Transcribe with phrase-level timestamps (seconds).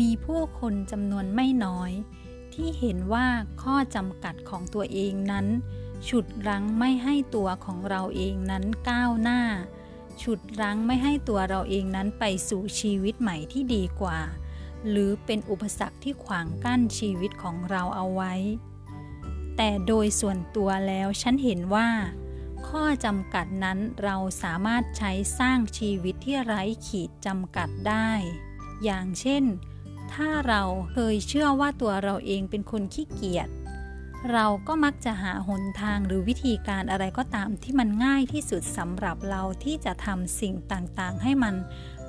[0.00, 1.92] มีผู้คนจำนวนไม่น้อย
[2.54, 3.26] ที่เห็นว่า
[3.62, 5.46] ข้อจำกัดของตัวเองนั้น
[6.08, 9.40] ฉุดรั้งไม่ให้ตัวของเราเองนั้นก้าวหน้า
[10.22, 14.20] ฉุดรั้งไม่ให้ตัวเราเองนั้นไปสู่ชีวิตใหม่ที่ดีกว่า
[14.88, 18.34] หรือเป็นอุปสรรคที่ขวางกั้นชีวิตของเราเอาไว้
[19.56, 21.88] แต่โดยส่วนตัวแล้วฉันเห็นว่า
[22.68, 28.10] ข้อจำกัดนั้นเราสามารถใช้สร้างชีวิตที่ไร้ขีดจำกัดได้
[28.84, 29.44] อย่างเช่น
[30.14, 33.48] ถ้าเราเคยเชื่อว่าตัวเราเองเป็นคนขี้เกียจ
[34.32, 41.54] เราก็มักจะหาหนทางหรือวิธีการอะไรก็ตามที่มันง่ายที่สุดสำหรับเราที่จะทำสิ่งต่างๆ ให้มัน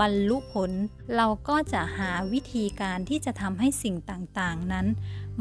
[0.00, 0.70] บรรลุผล
[1.16, 4.86] เราก็จะหาวิธีการที่จะทำให้สิ่งต่างๆนั้น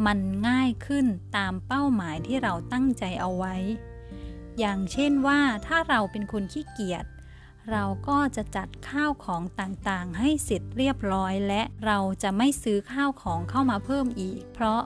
[0.06, 1.06] มันง่ายขึ้น
[1.38, 3.56] ตามเป้าหมายที่เราตั้งใจเอาไว้
[4.60, 7.06] อย่างเช่นว่าถ้าเราเป็นคนขี้เกียจ
[7.72, 14.82] เราก็จะจัดข้าวของต่างๆ ให้เสร็จเรียบร้อย และเราจะไม่ซื้อข้าวของเข้ามาเพิ่มอีก เพราะ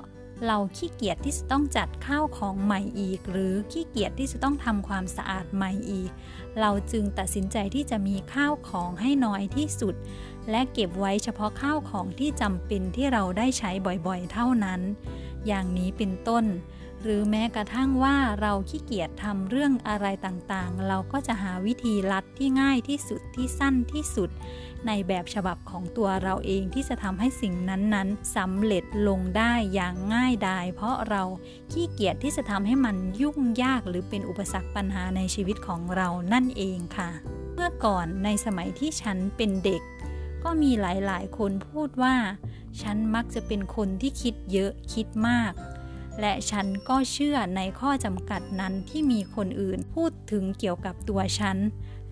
[0.47, 6.09] เราขี้เกียจที่จะต้องจัดข้าวของใหม่อีก หรือขี้เกียจที่จะต้องทำความสะอาดใหม่อีก
[6.59, 9.95] เราจึงตัดสินใจที่จะมีข้าวของให้น้อยที่สุด
[10.49, 13.71] และเก็บไว้เฉพาะข้าวของที่จำเป็นที่เราได้ใช้
[14.07, 14.81] บ่อยๆ เท่านั้น
[15.47, 16.45] อย่างนี้เป็นต้น
[17.01, 24.29] หรือแม้กระทั่งว่าเราขี้เกียจทำเรื่องอะไรต่างๆ เราก็จะหาวิธีลัดที่ง่ายที่สุดที่สั้นที่สุด
[24.87, 31.23] ในแบบฉบับของตัวเราเองที่จะทำให้สิ่งนั้นๆสำเร็จลงได้อย่างง่ายดาย เพราะเรา
[31.71, 37.09] ขี้เกียจที่จะทำให้มันยุ่งยากหรือเป็นอุปสรรคปัญหาในชีวิตของเรานั่นเองค่ะ
[37.53, 39.81] เมื่อก่อนในสมัยที่ฉันเป็นเด็ก
[40.43, 42.15] ก็มีหลายๆ คนพูดว่า
[42.81, 45.51] ฉันมักจะเป็นคนที่คิดเยอะคิดมาก
[46.19, 51.57] และฉันก็เชื่อในข้อจำกัดนั้นที่มีคนอื่นพูดถึงเกี่ยวกับตัวฉัน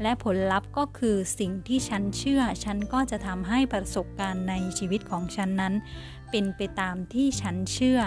[0.02, 5.74] และผลลัพธ์ก็คือสิ่งที่ฉันเชื่อ ฉันก็จะทำให้ประสบการณ์ในชีวิตของฉันนั้น
[6.30, 8.02] เป็นไปตามที่ฉันเชื่อ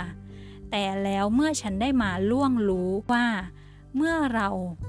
[0.70, 3.26] แต่แล้วเมื่อฉันได้มาล่วงรู้ว่า
[3.96, 4.48] เมื่อเรา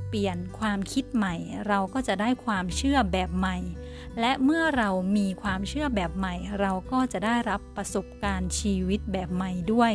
[0.09, 1.36] เปลี่ยนความคิดใหม่
[1.68, 3.58] เราก็จะได้ความเชื่อแบบใหม่
[4.19, 9.94] และเมื่อเรามีความเชื่อแบบใหม่ เราก็จะได้รับประสบการณ์ชีวิตแบบใหม่ด้วย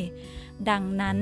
[0.71, 1.17] ดังนั้น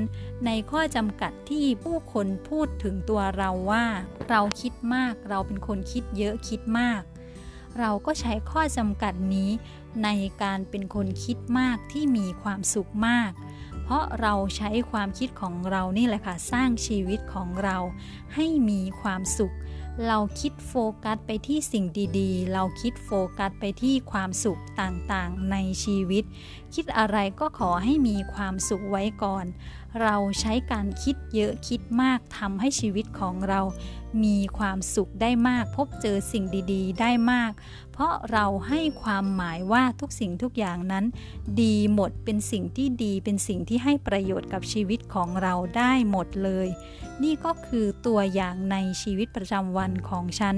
[0.45, 3.85] ในข้อจำกัดที่ผู้คนพูดถึงตัวเราว่า
[4.29, 7.01] เราคิดมากเราเป็นคนคิดเยอะคิดมาก
[7.79, 9.49] เราก็ใช้ข้อจำกัดนี้
[10.03, 10.09] ใน
[10.43, 13.31] การเป็นคนคิดมากที่มีความสุขมาก
[13.89, 17.77] เพราะเราใช้ความคิดของเรานี่แหละค่ะ สร้างชีวิตของเรา
[18.35, 19.53] ให้มีความสุข
[20.07, 21.85] เราคิดโฟกัสไปที่สิ่ง
[22.19, 26.23] ดีๆ เราคิดโฟกัสไปที่ความสุขต่างๆ ในชีวิต
[26.75, 29.45] คิดอะไรก็ขอให้มีความสุขไว้ก่อน
[30.01, 33.61] เราใช้การคิดเยอะคิดมากทำให้ชีวิตของเรา
[34.23, 37.51] มีความสุขได้มาก พบเจอสิ่งดีๆ ได้มาก
[37.91, 41.05] เพราะเราให้ความหมายว่าทุกสิ่งทุกอย่างนั้น
[41.61, 46.67] ดีหมดเป็นสิ่งที่ดีเป็นสิ่งที่ให้ประโยชน์กับชีวิตของเราได้หมดเลย
[47.23, 50.55] นี่ก็คือตัวอย่างในชีวิตประจำวันของฉัน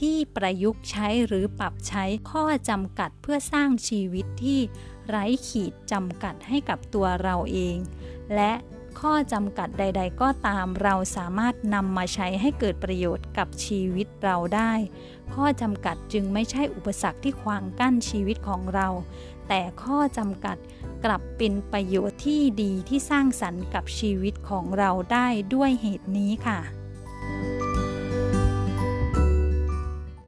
[0.00, 4.60] ที่ประยุกต์ใช้หรือปรับใช้ข้อจำกัดเพื่อสร้างชีวิตที่
[5.08, 7.76] ไร้ขีดจำกัดให้กับตัวเราเอง
[8.34, 8.52] และ
[9.00, 14.72] ข้อจำกัดใด ๆ ก็ตามเราสามารถนำมาใช้ให้เกิดประโยชน์กับชีวิตเราได้
[15.34, 18.88] ข้อจำกัดจึงไม่ใช่อุปสรรคที่ขวางกั้นชีวิตของเรา
[19.48, 20.56] แต่ข้อจำกัด
[21.04, 26.58] กลับเป็นประโยชน์ที่ดีที่สร้างสรรค์กับชีวิตของเราได้ด้วยเหตุนี้ค่ะ